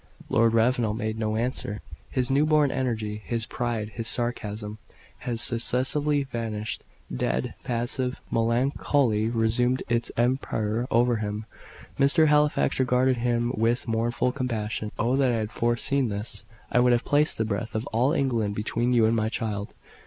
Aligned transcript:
Lord 0.29 0.55
Ravenel 0.55 0.95
made 0.95 1.19
no 1.19 1.35
answer. 1.35 1.83
His 2.09 2.31
new 2.31 2.43
born 2.43 2.71
energy, 2.71 3.21
his 3.23 3.45
pride, 3.45 3.89
his 3.89 4.07
sarcasm, 4.07 4.79
had 5.19 5.39
successively 5.39 6.23
vanished; 6.23 6.83
dead, 7.15 7.53
passive 7.63 8.19
melancholy 8.31 9.29
resumed 9.29 9.83
its 9.89 10.11
empire 10.17 10.87
over 10.89 11.17
him. 11.17 11.45
Mr. 11.99 12.25
Halifax 12.29 12.79
regarded 12.79 13.17
him 13.17 13.53
with 13.55 13.87
mournful 13.87 14.31
compassion. 14.31 14.91
"Oh, 14.97 15.15
that 15.17 15.29
I 15.31 15.35
had 15.35 15.51
foreseen 15.51 16.09
this! 16.09 16.45
I 16.71 16.79
would 16.79 16.93
have 16.93 17.05
placed 17.05 17.37
the 17.37 17.45
breadth 17.45 17.75
of 17.75 17.85
all 17.93 18.11
England 18.11 18.55
between 18.55 18.93
you 18.93 19.05
and 19.05 19.15
my 19.15 19.29
child." 19.29 19.71